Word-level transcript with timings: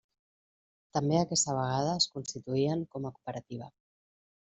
També 0.97 1.19
aquesta 1.25 1.55
vegada 1.59 1.93
es 2.01 2.09
constituïen 2.17 2.85
com 2.95 3.07
a 3.13 3.17
cooperativa. 3.19 3.75